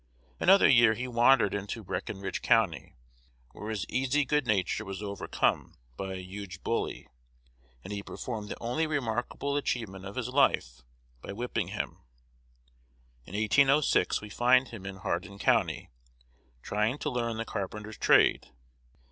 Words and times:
Another 0.39 0.67
year 0.67 0.95
he 0.95 1.07
wandered 1.07 1.53
into 1.53 1.83
Breckinridge 1.83 2.41
County, 2.41 2.95
where 3.51 3.69
his 3.69 3.85
easy 3.87 4.25
good 4.25 4.47
nature 4.47 4.83
was 4.83 5.03
overcome 5.03 5.75
by 5.95 6.13
a 6.15 6.23
huge 6.23 6.63
bully, 6.63 7.07
and 7.83 7.93
he 7.93 8.01
performed 8.01 8.49
the 8.49 8.57
only 8.59 8.87
remarkable 8.87 9.55
achievement 9.55 10.05
of 10.05 10.15
his 10.15 10.29
life, 10.29 10.81
by 11.21 11.31
whipping 11.33 11.67
him. 11.67 12.01
In 13.25 13.35
1806, 13.35 14.21
we 14.21 14.29
find 14.31 14.69
him 14.69 14.87
in 14.87 14.95
Hardin 14.95 15.37
County, 15.37 15.91
trying 16.63 16.97
to 16.97 17.11
learn 17.11 17.37
the 17.37 17.45
carpenter's 17.45 17.99
trade. 17.99 18.47